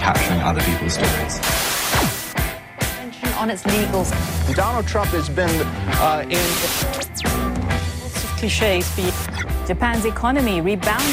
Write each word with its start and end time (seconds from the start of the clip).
capturing 0.00 0.40
other 0.40 0.62
people's 0.62 0.94
stories. 0.94 1.40
on 3.40 3.48
its 3.48 3.62
legals. 3.64 4.12
Donald 4.54 4.86
Trump 4.86 5.10
has 5.10 5.28
been 5.28 5.48
uh, 6.04 6.24
in. 6.28 6.44
Lots 6.92 8.24
of 8.24 8.30
cliches 8.36 8.88
for 8.92 9.00
you. 9.00 9.12
Japan's 9.66 10.04
economy 10.04 10.60
rebounded. 10.60 11.06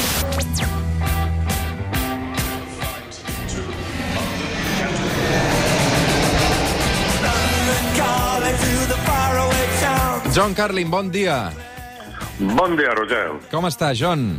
John 10.34 10.54
Carlin, 10.54 10.88
bon 10.90 11.10
dia. 11.10 11.50
Bon 12.38 12.76
dia, 12.76 12.94
Roger. 12.94 13.40
Com 13.50 13.66
està, 13.66 13.90
John? 13.96 14.38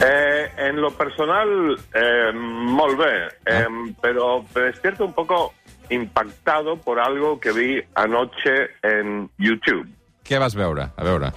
Eh, 0.00 0.52
en 0.58 0.80
lo 0.80 0.90
personal, 0.92 1.76
eh, 1.92 2.30
molt 2.32 2.96
bé, 2.98 3.26
eh, 3.46 3.66
pero 4.00 4.44
me 4.54 4.60
despierto 4.62 5.04
un 5.04 5.12
poco 5.12 5.54
impactado 5.90 6.76
por 6.76 7.00
algo 7.00 7.40
que 7.40 7.50
vi 7.52 7.82
anoche 7.96 8.70
en 8.82 9.28
YouTube. 9.38 9.88
Què 10.24 10.38
vas 10.38 10.54
veure? 10.54 10.88
A 10.96 11.02
veure. 11.04 11.32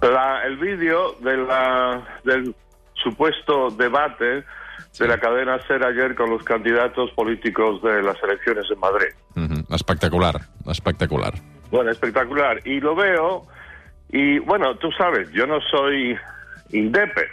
La- 0.00 0.42
el 0.46 0.56
vídeo 0.56 1.16
de 1.20 1.36
la, 1.36 2.02
del 2.24 2.54
supuesto 2.94 3.68
debate 3.70 4.44
de 4.98 5.08
la 5.08 5.18
cadena 5.18 5.58
SER 5.66 5.84
ayer 5.84 6.14
con 6.14 6.30
los 6.30 6.42
candidatos 6.44 7.10
políticos 7.12 7.82
de 7.82 8.02
las 8.02 8.16
elecciones 8.22 8.64
en 8.70 8.78
Madrid. 8.78 9.08
Mhm, 9.34 9.64
Espectacular, 9.74 10.36
espectacular. 10.70 11.32
Bueno, 11.70 11.90
espectacular. 11.90 12.60
Y 12.66 12.80
lo 12.80 12.94
veo, 12.94 13.42
y 14.10 14.38
bueno, 14.40 14.76
tú 14.76 14.90
sabes, 14.92 15.30
yo 15.32 15.46
no 15.46 15.60
soy 15.70 16.16
INDEPE, 16.72 17.28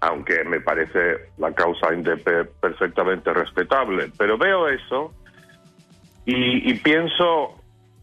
aunque 0.00 0.44
me 0.44 0.60
parece 0.60 1.30
la 1.38 1.52
causa 1.52 1.92
INDEPE 1.92 2.44
perfectamente 2.60 3.32
respetable, 3.32 4.10
pero 4.18 4.38
veo 4.38 4.68
eso 4.68 5.12
y, 6.26 6.70
y 6.70 6.74
pienso 6.74 7.60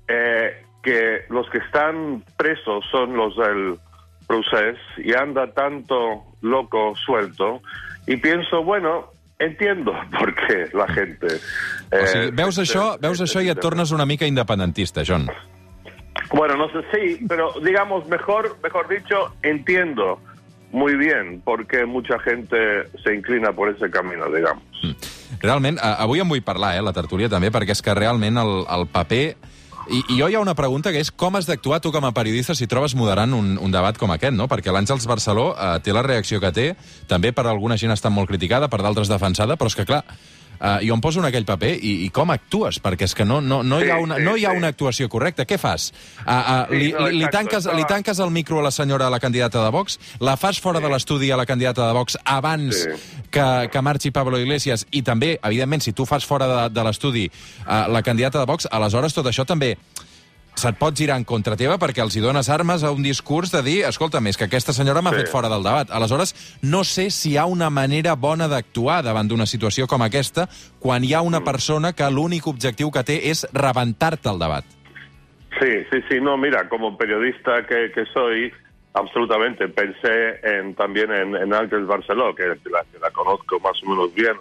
eh, 0.08 0.64
que 0.84 1.25
los 1.30 1.50
que 1.50 1.59
están 1.59 2.23
presos 2.38 2.86
son 2.92 3.16
los 3.16 3.36
del 3.38 3.78
procés 4.28 4.78
y 4.97 5.14
anda 5.14 5.52
tanto 5.53 6.23
loco 6.42 6.94
suelto, 6.95 7.62
y 8.08 8.17
pienso, 8.17 8.64
bueno, 8.64 9.12
entiendo 9.39 9.94
por 10.19 10.34
qué 10.36 10.69
la 10.73 10.88
gente... 10.88 11.28
O 11.28 11.95
eh, 11.95 12.08
sigui, 12.08 12.31
veus 12.31 12.58
això, 12.62 12.95
veus 13.02 13.22
això 13.22 13.44
i 13.44 13.52
et 13.52 13.59
tornes 13.59 13.92
una 13.92 14.06
mica 14.08 14.25
independentista, 14.25 15.03
John. 15.06 15.28
Bueno, 16.31 16.56
no 16.56 16.69
sé, 16.72 16.86
sí, 16.94 17.25
pero 17.28 17.52
digamos, 17.62 18.08
mejor, 18.08 18.58
mejor 18.64 18.88
dicho, 18.88 19.34
entiendo 19.44 20.19
muy 20.72 20.95
bien 20.95 21.41
por 21.41 21.67
qué 21.67 21.86
mucha 21.86 22.19
gente 22.19 22.58
se 23.03 23.16
inclina 23.16 23.53
por 23.53 23.69
ese 23.69 23.89
camino, 23.89 24.31
digamos. 24.31 24.64
Realment, 25.39 25.78
eh, 25.78 25.95
avui 25.97 26.19
en 26.19 26.30
vull 26.30 26.44
parlar, 26.44 26.75
eh, 26.78 26.83
la 26.83 26.94
tertúlia 26.94 27.30
també, 27.30 27.52
perquè 27.52 27.75
és 27.75 27.81
que 27.81 27.95
realment 27.97 28.41
el, 28.41 28.61
el 28.67 28.88
paper... 28.91 29.25
I, 29.91 29.97
I 30.13 30.19
jo 30.19 30.28
hi 30.30 30.36
ha 30.38 30.39
una 30.39 30.53
pregunta 30.55 30.91
que 30.94 31.02
és 31.02 31.09
com 31.09 31.36
has 31.36 31.47
d'actuar 31.50 31.80
tu 31.81 31.89
com 31.91 32.05
a 32.05 32.11
periodista 32.13 32.53
si 32.55 32.67
trobes 32.69 32.94
moderant 32.95 33.33
un, 33.33 33.55
un 33.58 33.72
debat 33.73 33.97
com 33.97 34.11
aquest, 34.13 34.36
no? 34.38 34.45
Perquè 34.47 34.72
l'Àngels 34.72 35.08
Barceló 35.09 35.47
eh, 35.55 35.80
té 35.83 35.91
la 35.91 36.03
reacció 36.05 36.39
que 36.39 36.52
té, 36.53 36.67
també 37.09 37.33
per 37.33 37.47
alguna 37.50 37.80
gent 37.81 37.91
està 37.91 38.11
molt 38.13 38.30
criticada, 38.30 38.69
per 38.69 38.83
d'altres 38.85 39.09
defensada, 39.09 39.58
però 39.58 39.73
és 39.73 39.75
que, 39.75 39.88
clar, 39.89 40.03
eh, 40.62 40.78
jo 40.88 40.94
em 40.94 41.02
poso 41.02 41.20
en 41.20 41.26
aquell 41.26 41.45
paper 41.45 41.73
i, 41.81 42.06
i 42.06 42.09
com 42.14 42.30
actues? 42.31 42.78
Perquè 42.81 43.09
és 43.09 43.16
que 43.17 43.26
no, 43.26 43.42
no, 43.42 43.64
no, 43.64 43.81
hi, 43.81 43.90
ha 43.90 43.98
Sí, 43.98 44.04
una, 44.06 44.16
sí, 44.22 44.23
no 44.23 44.36
hi 44.38 44.45
ha 44.45 44.52
sí. 44.52 44.58
una 44.62 44.70
actuació 44.72 45.09
correcta. 45.09 45.45
Què 45.50 45.58
fas? 45.58 45.90
Uh, 46.22 46.30
uh, 46.31 46.66
Sí, 46.70 46.78
li, 46.78 46.92
no, 46.94 47.08
li, 47.08 47.18
li, 47.18 47.26
exacte, 47.26 47.38
tanques, 47.38 47.70
li 47.76 47.86
tanques 47.90 48.20
el 48.20 48.31
micro 48.31 48.59
a 48.59 48.64
la 48.64 48.72
senyora, 48.72 49.08
a 49.08 49.09
la 49.14 49.20
candidata 49.20 49.64
de 49.66 49.72
Vox, 49.73 49.98
la 50.20 50.38
fas 50.38 50.59
fora 50.62 50.80
de 50.80 50.90
l'estudi 50.94 51.31
a 51.31 51.38
la 51.38 51.45
candidata 51.50 51.88
de 51.88 51.94
Vox 51.98 52.18
abans 52.26 52.76
Sí. 52.86 52.90
que, 53.31 53.70
que 53.72 53.81
marxi 53.81 54.12
Pablo 54.12 54.40
Iglesias 54.40 54.86
i 54.92 55.02
també, 55.03 55.40
evidentment, 55.44 55.81
si 55.81 55.94
tu 55.94 56.06
fas 56.06 56.26
fora 56.26 56.48
de, 56.48 56.62
de 56.73 56.84
l'estudi 56.86 57.25
uh, 57.66 57.88
la 57.92 58.02
candidata 58.03 58.40
de 58.40 58.46
Vox, 58.50 58.68
aleshores 58.72 59.14
tot 59.18 59.28
això 59.28 59.46
també 59.47 59.75
se't 60.61 60.77
pot 60.79 60.95
girar 60.95 61.17
en 61.19 61.25
contra 61.25 61.57
teva 61.57 61.79
perquè 61.81 62.03
els 62.03 62.16
hi 62.16 62.22
dones 62.23 62.47
armes 62.53 62.83
a 62.85 62.91
un 62.94 63.01
discurs 63.03 63.51
de 63.51 63.61
dir, 63.66 63.79
escolta, 63.89 64.22
més 64.22 64.38
que 64.38 64.45
aquesta 64.45 64.73
senyora 64.73 65.01
m'ha 65.01 65.11
Sí. 65.11 65.23
fet 65.23 65.31
fora 65.33 65.49
del 65.49 65.63
debat. 65.66 65.89
Aleshores, 65.91 66.35
no 66.61 66.83
sé 66.83 67.09
si 67.09 67.31
hi 67.31 67.38
ha 67.38 67.45
una 67.45 67.69
manera 67.69 68.16
bona 68.16 68.47
d'actuar 68.47 69.01
davant 69.03 69.27
d'una 69.27 69.45
situació 69.45 69.88
com 69.88 70.01
aquesta 70.05 70.47
quan 70.79 71.03
hi 71.03 71.13
ha 71.13 71.22
una 71.22 71.41
persona 71.44 71.94
que 71.94 72.09
l'únic 72.09 72.47
objectiu 72.47 72.91
que 72.91 73.03
té 73.03 73.19
és 73.31 73.45
rebentar-te 73.53 74.29
el 74.29 74.39
debat. 74.39 74.63
Sí, 75.59 75.72
sí, 75.91 75.99
sí, 76.09 76.22
no, 76.22 76.38
mira, 76.38 76.69
como 76.69 76.97
periodista 76.97 77.66
que, 77.67 77.91
que 77.93 78.05
soy, 78.13 78.51
absolutamente, 78.93 79.67
pensé 79.67 80.39
en, 80.43 80.75
también 80.75 81.11
en, 81.11 81.35
en 81.35 81.53
Ángeles 81.53 81.88
Barceló, 81.88 82.33
que 82.35 82.43
la, 82.47 82.55
que 82.55 82.99
la 83.01 83.11
conozco 83.11 83.59
más 83.59 83.81
o 83.83 83.89
menos 83.89 84.13
bien, 84.13 84.38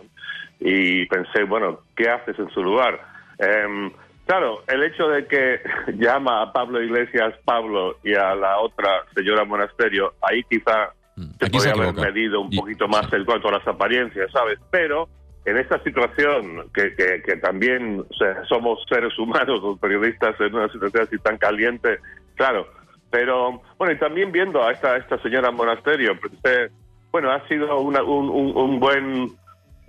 y 0.61 1.07
pensé, 1.07 1.45
bueno, 1.45 1.81
¿qué 1.97 2.09
haces 2.09 2.39
en 2.39 2.49
su 2.51 2.63
lugar? 2.63 3.01
Em, 3.39 3.91
claro, 4.31 4.63
el 4.69 4.83
hecho 4.85 5.09
de 5.09 5.27
que 5.27 5.61
llama 5.99 6.43
a 6.43 6.53
Pablo 6.53 6.81
Iglesias 6.81 7.35
Pablo 7.45 7.97
y 8.05 8.15
a 8.15 8.35
la 8.37 8.59
otra 8.61 9.05
señora 9.15 9.45
Monasterio, 9.45 10.15
ahí 10.23 10.43
quizá 10.45 10.91
Mm, 11.17 11.33
se 11.41 11.47
aquí 11.47 11.59
se 11.59 11.71
podría 11.73 11.91
haber 11.91 12.05
medido 12.15 12.41
un 12.41 12.53
Y- 12.53 12.57
poquito 12.61 12.87
más 12.87 13.13
en 13.13 13.25
cuanto 13.25 13.49
a 13.49 13.53
las 13.59 13.67
apariencias, 13.67 14.31
¿sabes? 14.33 14.59
Pero 14.71 15.09
en 15.45 15.59
esta 15.59 15.83
situación, 15.83 16.71
que, 16.73 16.95
que, 16.95 17.21
que 17.27 17.37
también 17.39 18.05
o 18.09 18.15
sea, 18.15 18.45
somos 18.49 18.79
seres 18.89 19.19
humanos, 19.19 19.61
los 19.61 19.79
periodistas, 19.81 20.41
en 20.41 20.55
una 20.55 20.69
situación 20.69 21.03
así 21.03 21.19
tan 21.19 21.37
caliente, 21.37 21.99
claro. 22.37 22.69
Pero, 23.11 23.61
bueno, 23.77 23.93
y 23.93 23.99
también 23.99 24.31
viendo 24.31 24.63
a 24.63 24.71
esta, 24.71 24.97
esta 24.97 25.19
señora 25.21 25.51
Monasterio, 25.51 26.13
pensé, 26.21 26.71
bueno, 27.11 27.33
ha 27.33 27.47
sido 27.49 27.81
una- 27.81 28.05
un, 28.05 28.31
un, 28.31 28.57
un 28.57 28.79
buen 28.79 29.33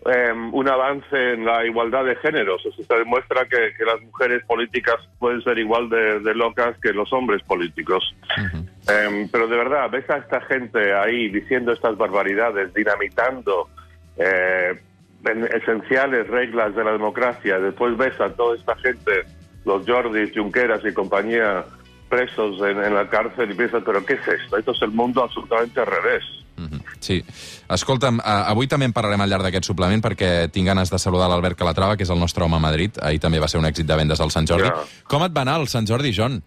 em, 0.05 0.53
un 0.53 0.67
avance 0.67 1.33
en 1.33 1.45
la 1.45 1.65
igualdad 1.65 2.05
de 2.05 2.15
géneros. 2.17 2.65
O 2.65 2.71
sea, 2.71 2.85
se 2.85 2.95
demuestra 2.95 3.45
que, 3.45 3.73
que 3.77 3.85
las 3.85 4.01
mujeres 4.01 4.43
políticas 4.45 4.95
pueden 5.19 5.41
ser 5.43 5.57
igual 5.59 5.89
de, 5.89 6.19
de 6.19 6.33
locas 6.35 6.75
que 6.81 6.91
los 6.93 7.11
hombres 7.13 7.41
políticos. 7.43 8.15
Em, 8.87 9.27
pero 9.29 9.47
de 9.47 9.57
verdad, 9.57 9.89
ves 9.91 10.09
a 10.09 10.17
esta 10.17 10.41
gente 10.41 10.93
ahí 10.93 11.29
diciendo 11.29 11.71
estas 11.71 11.97
barbaridades, 11.97 12.73
dinamitando 12.73 13.69
eh, 14.17 14.79
en- 15.25 15.45
esenciales 15.55 16.27
reglas 16.27 16.75
de 16.75 16.83
la 16.83 16.91
democracia. 16.93 17.59
Después 17.59 17.95
ves 17.97 18.19
a 18.19 18.29
toda 18.33 18.55
esta 18.55 18.75
gente, 18.77 19.23
los 19.65 19.85
Jordis, 19.87 20.31
Junqueras 20.35 20.81
y 20.83 20.93
compañía, 20.93 21.63
presos 22.09 22.59
en, 22.67 22.83
en 22.83 22.93
la 22.95 23.07
cárcel 23.07 23.51
y 23.51 23.53
piensas, 23.53 23.83
pero 23.85 24.03
¿qué 24.05 24.13
es 24.15 24.27
esto? 24.27 24.57
Esto 24.57 24.71
es 24.71 24.81
el 24.81 24.91
mundo 24.91 25.23
absolutamente 25.23 25.79
al 25.79 25.85
revés. 25.87 26.23
Sí. 27.01 27.17
Escolta'm, 27.67 28.19
eh, 28.19 28.23
avui 28.53 28.67
també 28.69 28.85
en 28.85 28.93
parlarem 28.93 29.21
al 29.25 29.29
llarg 29.29 29.43
d'aquest 29.47 29.65
suplement 29.65 30.01
perquè 30.05 30.49
tinc 30.53 30.67
ganes 30.69 30.91
de 30.93 30.99
saludar 31.01 31.27
l'Albert 31.31 31.57
Calatrava, 31.57 31.97
que 31.97 32.03
és 32.03 32.09
el 32.13 32.19
nostre 32.21 32.43
home 32.45 32.55
a 32.55 32.59
Madrid. 32.63 32.91
Ahir 33.01 33.19
també 33.19 33.39
va 33.41 33.47
ser 33.49 33.59
un 33.59 33.65
èxit 33.65 33.85
de 33.89 33.95
vendes 33.97 34.21
al 34.21 34.29
Sant 34.31 34.45
Jordi. 34.47 34.69
Ja. 34.69 34.83
Com 35.09 35.23
et 35.25 35.33
va 35.35 35.41
anar 35.41 35.59
el 35.59 35.67
Sant 35.67 35.87
Jordi, 35.89 36.13
John? 36.15 36.41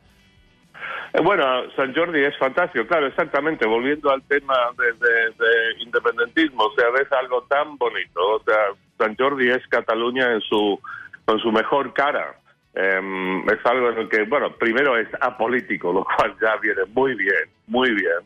Eh, 1.12 1.20
Bueno, 1.22 1.44
San 1.76 1.94
Jordi 1.94 2.25
es 2.25 2.37
fantástico, 2.38 2.87
claro, 2.87 3.06
exactamente. 3.06 3.66
Volviendo 3.66 4.10
al 4.10 4.22
tema 4.22 4.54
de, 4.78 4.87
de- 4.94 5.31
de 5.44 5.82
independentismo, 5.82 6.64
o 6.64 6.75
sea, 6.75 6.91
ves 6.91 7.10
algo 7.12 7.43
tan 7.44 7.76
bonito. 7.76 8.20
O 8.20 8.43
sea, 8.44 8.59
San 8.98 9.14
Jordi 9.16 9.48
es 9.50 9.66
Cataluña 9.69 10.32
en 10.32 10.41
su, 10.41 10.78
con 11.25 11.38
su 11.41 11.50
mejor 11.53 11.93
cara. 11.94 12.34
Em, 12.75 13.48
es 13.48 13.64
algo 13.64 13.91
en 13.91 13.98
el 13.98 14.09
que, 14.09 14.25
bueno, 14.25 14.50
primero 14.56 14.97
es 14.98 15.06
apolítico, 15.20 15.93
lo 15.93 16.04
cual 16.04 16.34
ya 16.43 16.56
viene 16.60 16.82
muy 16.93 17.14
bien, 17.14 17.48
muy 17.69 17.91
bien. 17.91 18.22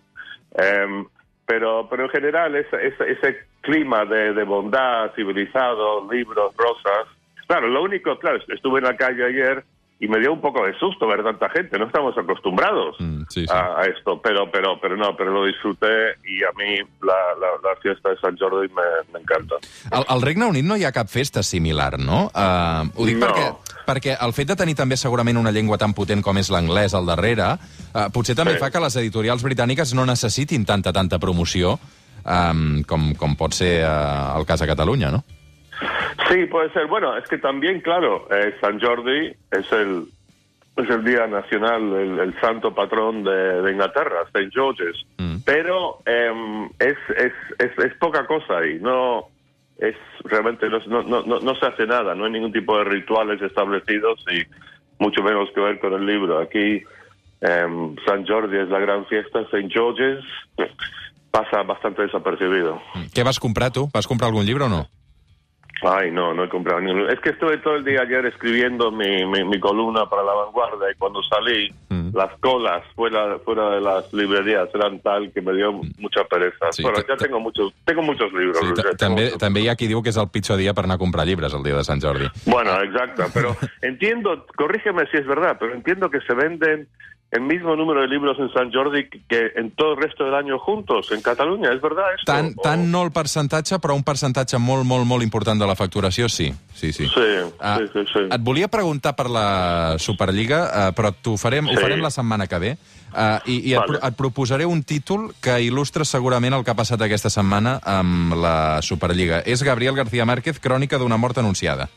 Em, 0.54 1.06
pero, 1.48 1.88
pero 1.90 2.04
en 2.04 2.10
general 2.10 2.54
es, 2.54 2.66
es- 2.74 3.00
ese 3.00 3.38
clima 3.62 4.04
de, 4.04 4.32
de 4.34 4.44
bondad, 4.44 5.10
civilizado, 5.16 6.06
libros, 6.12 6.54
rosas. 6.56 7.08
Claro, 7.46 7.66
lo 7.68 7.82
único, 7.82 8.18
claro, 8.18 8.38
estuve 8.48 8.78
en 8.80 8.84
la 8.84 8.96
calle 8.96 9.24
ayer 9.24 9.64
y 10.00 10.06
me 10.06 10.20
dio 10.20 10.32
un 10.32 10.40
poco 10.40 10.64
de 10.64 10.78
susto 10.78 11.08
ver 11.08 11.24
tanta 11.24 11.48
gente. 11.50 11.76
No 11.78 11.86
estamos 11.86 12.16
acostumbrados 12.16 12.94
Mm, 13.00 13.22
sí, 13.28 13.46
sí. 13.46 13.52
A, 13.52 13.80
a 13.80 13.84
esto, 13.86 14.20
pero, 14.22 14.50
pero, 14.50 14.78
pero 14.80 14.96
no, 14.96 15.16
pero 15.16 15.32
lo 15.32 15.44
disfruté 15.46 16.14
y 16.24 16.44
a 16.44 16.52
mí 16.56 16.76
la, 17.02 17.14
la, 17.40 17.48
la 17.70 17.76
fiesta 17.80 18.10
de 18.10 18.16
San 18.18 18.36
Jordi 18.36 18.68
me, 18.68 18.82
me 19.12 19.20
encanta. 19.20 19.56
Al, 19.90 20.04
al 20.06 20.22
Regne 20.22 20.44
Unit 20.46 20.64
no 20.64 20.76
hi 20.76 20.84
ha 20.84 20.92
cap 20.92 21.08
festa 21.08 21.42
similar, 21.42 21.98
no? 21.98 22.30
Uh, 22.34 22.86
ho 22.94 23.06
dic 23.06 23.16
No. 23.18 23.26
perquè, 23.26 23.48
perquè 23.88 24.18
el 24.20 24.34
fet 24.36 24.50
de 24.52 24.56
tenir 24.60 24.76
també 24.76 24.98
segurament 25.00 25.40
una 25.40 25.52
llengua 25.54 25.78
tan 25.80 25.94
potent 25.96 26.20
com 26.22 26.36
és 26.36 26.50
l'anglès 26.52 26.92
al 26.94 27.08
darrere, 27.08 27.54
uh, 27.56 28.08
potser 28.12 28.36
també 28.36 28.58
Sí. 28.58 28.60
fa 28.60 28.68
que 28.70 28.80
les 28.84 28.96
editorials 29.00 29.42
britàniques 29.42 29.94
no 29.96 30.04
necessitin 30.04 30.66
tanta, 30.68 30.92
tanta 30.92 31.18
promoció 31.18 31.78
um, 32.24 32.82
com, 32.84 33.14
com 33.16 33.34
pot 33.40 33.56
ser 33.56 33.80
uh, 33.86 34.36
el 34.38 34.44
cas 34.46 34.60
a 34.62 34.68
Catalunya, 34.68 35.10
no? 35.10 35.24
Sí, 36.28 36.44
puede 36.50 36.70
ser. 36.72 36.86
Bueno, 36.88 37.16
es 37.16 37.26
que 37.28 37.38
también, 37.38 37.80
claro, 37.80 38.26
eh, 38.30 38.54
San 38.60 38.80
Jordi 38.80 39.32
es 39.50 39.72
el, 39.72 40.04
es 40.76 40.90
el 40.90 41.04
día 41.04 41.26
nacional, 41.26 41.80
el, 41.94 42.18
el 42.18 42.40
santo 42.40 42.74
patrón 42.74 43.22
de, 43.24 43.62
de 43.62 43.72
Inglaterra, 43.72 44.22
St. 44.34 44.50
George's. 44.52 45.06
Mm. 45.18 45.36
Pero 45.46 46.02
em, 46.04 46.66
es, 46.80 46.98
es, 47.16 47.32
es, 47.58 47.78
es 47.78 47.94
poca 47.98 48.26
cosa 48.26 48.58
ahí, 48.58 48.78
no 48.80 49.28
es 49.78 49.94
realmente 50.24 50.68
no, 50.68 50.78
no, 50.86 51.02
no, 51.02 51.22
no- 51.22 51.40
no 51.40 51.54
se 51.54 51.66
hace 51.66 51.86
nada, 51.86 52.14
no 52.14 52.24
hay 52.24 52.32
ningún 52.32 52.52
tipo 52.52 52.76
de 52.78 52.84
rituales 52.84 53.40
establecidos 53.40 54.24
y 54.30 54.42
mucho 55.02 55.22
menos 55.22 55.48
que 55.54 55.60
ver 55.60 55.78
con 55.80 55.92
el 55.94 56.04
libro. 56.04 56.38
Aquí 56.40 56.82
em, 57.40 57.94
San 58.04 58.26
Jordi 58.26 58.58
es 58.58 58.68
la 58.68 58.80
gran 58.80 59.06
fiesta, 59.06 59.40
St. 59.42 59.68
George's 59.70 60.24
pasa 61.30 61.62
bastante 61.62 62.02
desapercibido. 62.02 62.80
Què 63.14 63.22
vas 63.22 63.38
comprar 63.38 63.70
tu? 63.70 63.88
Vas 63.92 64.06
comprar 64.08 64.28
algun 64.30 64.46
llibre 64.46 64.64
o 64.64 64.68
no? 64.68 64.88
Ay, 65.82 66.10
no, 66.10 66.34
no 66.34 66.42
he 66.42 66.48
comprado 66.48 66.80
ni 66.80 66.90
un 66.90 67.08
Es 67.08 67.20
que 67.20 67.30
estuve 67.30 67.58
todo 67.58 67.76
el 67.76 67.84
día 67.84 68.00
ayer 68.02 68.26
escribiendo 68.26 68.90
mi, 68.90 69.24
mi, 69.26 69.44
mi 69.44 69.60
columna 69.60 70.06
para 70.10 70.24
La 70.24 70.32
Vanguardia 70.34 70.90
y 70.90 70.98
cuando 70.98 71.22
salí, 71.22 71.70
Mm. 71.90 72.07
Las 72.14 72.38
colas 72.40 72.82
fuera, 72.94 73.38
fuera 73.44 73.70
de 73.70 73.80
las 73.80 74.12
librerías 74.12 74.68
eran 74.74 75.00
tal 75.00 75.32
que 75.32 75.40
me 75.42 75.52
dio 75.54 75.72
mucha 75.98 76.24
pereza. 76.24 76.70
Sí, 76.72 76.82
bueno, 76.82 77.02
ta- 77.02 77.16
tengo 77.16 77.40
muchos, 77.40 77.72
tengo 77.84 78.02
muchos 78.02 78.32
libros. 78.32 78.58
Sí, 78.60 78.72
tengo 78.74 78.90
també, 78.96 79.24
muchos. 79.24 79.38
també 79.38 79.60
hi 79.60 79.68
ha 79.68 79.76
qui 79.76 79.86
diu 79.88 80.02
que 80.02 80.10
és 80.10 80.16
el 80.16 80.28
pitjor 80.28 80.56
dia 80.58 80.74
per 80.74 80.84
anar 80.84 80.96
a 80.96 80.98
comprar 80.98 81.26
llibres 81.26 81.52
el 81.54 81.62
dia 81.62 81.74
de 81.76 81.84
Sant 81.84 82.02
Jordi. 82.02 82.28
Bueno, 82.46 82.70
exacto, 82.82 83.24
pero 83.34 83.56
entiendo, 83.82 84.46
corrígeme 84.56 85.06
si 85.10 85.18
es 85.18 85.26
verdad, 85.26 85.56
pero 85.58 85.74
entiendo 85.74 86.10
que 86.10 86.20
se 86.20 86.34
venden 86.34 86.88
el 87.30 87.42
mismo 87.42 87.76
número 87.76 88.00
de 88.00 88.08
libros 88.08 88.38
en 88.38 88.50
San 88.54 88.72
Jordi 88.72 89.06
que 89.28 89.52
en 89.56 89.70
todo 89.72 89.92
el 89.92 89.98
resto 90.02 90.24
del 90.24 90.34
año 90.34 90.58
juntos, 90.58 91.12
en 91.12 91.20
Cataluña, 91.20 91.70
¿es 91.74 91.82
verdad 91.82 92.06
esto? 92.18 92.32
Tant, 92.32 92.56
O- 92.56 92.62
tant 92.62 92.86
no 92.88 93.02
el 93.04 93.12
percentatge, 93.12 93.76
però 93.84 93.92
un 93.94 94.02
percentatge 94.02 94.56
molt, 94.56 94.86
molt, 94.88 95.04
molt 95.04 95.22
important 95.22 95.60
de 95.60 95.66
la 95.66 95.76
facturació, 95.76 96.26
sí. 96.30 96.54
Sí, 96.72 96.90
sí. 96.90 97.04
Sí, 97.04 97.20
Ah, 97.60 97.76
sí, 97.82 97.84
sí, 97.92 98.00
sí. 98.14 98.20
Et 98.32 98.40
volia 98.40 98.68
preguntar 98.68 99.14
per 99.14 99.28
la 99.28 99.96
Superliga, 99.98 100.88
eh, 100.88 100.92
però 100.96 101.12
t'ho 101.12 101.36
farem, 101.36 101.68
ho 101.68 101.76
Sí. 101.98 102.02
la 102.02 102.10
setmana 102.10 102.46
que 102.46 102.58
ve. 102.58 102.76
Uh, 103.12 103.38
I 103.48 103.70
i 103.70 103.72
et, 103.74 103.78
Vale. 103.78 103.98
pro- 103.98 104.08
et 104.08 104.16
proposaré 104.16 104.66
un 104.66 104.82
títol 104.82 105.32
que 105.40 105.58
il·lustra 105.60 106.04
segurament 106.04 106.54
el 106.54 106.64
que 106.64 106.70
ha 106.70 106.76
passat 106.78 107.00
aquesta 107.02 107.30
setmana 107.30 107.78
amb 107.84 108.34
la 108.34 108.80
Superliga. 108.82 109.40
És 109.44 109.62
Gabriel 109.62 109.94
García 109.96 110.24
Márquez, 110.26 110.58
crònica 110.60 110.98
d'una 110.98 111.16
mort 111.16 111.38
anunciada. 111.38 111.88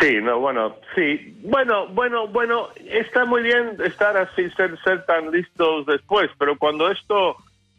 Sí, 0.00 0.18
no, 0.22 0.38
bueno, 0.38 0.76
sí. 0.94 1.38
Bueno, 1.42 1.86
bueno, 1.88 2.28
bueno, 2.28 2.68
está 2.90 3.24
muy 3.24 3.42
bien 3.42 3.76
estar 3.84 4.16
así, 4.16 4.48
ser, 4.56 4.78
ser 4.84 5.04
tan 5.06 5.30
listos 5.30 5.86
después, 5.86 6.28
pero 6.38 6.56
cuando 6.58 6.90
esto 6.90 7.36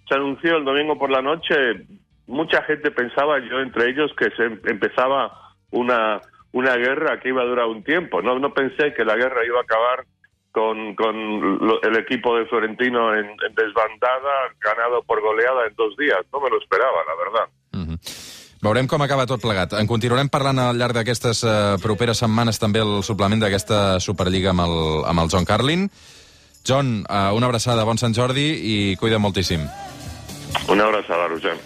se 0.08 0.16
anunció 0.16 0.58
el 0.58 0.66
domingo 0.66 0.98
por 0.98 1.10
la 1.12 1.22
noche, 1.22 1.56
mucha 2.28 2.62
gente 2.64 2.92
pensaba, 2.92 3.40
yo 3.40 3.60
entre 3.60 3.90
ellos, 3.90 4.12
que 4.18 4.30
se 4.32 4.46
em- 4.46 4.60
empezaba 4.66 5.32
una, 5.72 6.22
una 6.54 6.76
guerra 6.76 7.20
que 7.20 7.30
iba 7.30 7.42
a 7.42 7.46
durar 7.46 7.66
un 7.68 7.84
tiempo. 7.84 8.22
No, 8.22 8.40
no 8.40 8.54
pensé 8.54 8.94
que 8.94 9.06
la 9.06 9.16
guerra 9.16 9.46
iba 9.46 9.60
a 9.60 9.64
acabar 9.64 10.06
con, 10.57 10.95
con 10.95 11.15
lo- 11.68 11.81
el 11.83 11.95
equipo 12.01 12.36
de 12.38 12.45
Florentino 12.50 13.13
en, 13.13 13.25
en 13.45 13.54
desbandada, 13.56 14.36
ganado 14.59 15.04
por 15.06 15.21
goleada 15.21 15.68
en 15.68 15.75
dos 15.77 15.95
días. 15.98 16.25
No 16.33 16.39
me 16.42 16.50
lo 16.50 16.57
esperaba, 16.57 17.00
la 17.06 17.15
verdad. 17.24 17.48
Mhm. 17.77 18.00
Veurem 18.65 18.88
com 18.89 19.01
acaba 19.06 19.27
tot 19.30 19.39
plegat. 19.39 19.74
En 19.77 19.86
continuarem 19.86 20.31
parlant 20.33 20.57
al 20.57 20.80
llarg 20.81 20.95
d'aquestes 20.98 21.44
uh, 21.45 21.77
properes 21.77 22.18
setmanes 22.24 22.57
també 22.57 22.81
el 22.81 23.04
suplement 23.06 23.38
d'aquesta 23.44 24.00
Superliga 24.01 24.50
amb 24.50 24.65
el, 24.65 24.74
amb 25.06 25.21
el 25.21 25.30
John 25.30 25.45
Carlin. 25.45 25.86
John, 26.65 27.06
uh, 27.06 27.30
una 27.38 27.45
abraçada, 27.51 27.86
bon 27.86 28.01
Sant 28.01 28.18
Jordi 28.18 28.48
i 28.74 28.95
cuida 28.98 29.19
moltíssim. 29.21 29.62
Una 30.74 30.89
abrazada, 30.89 31.27
Roger. 31.30 31.54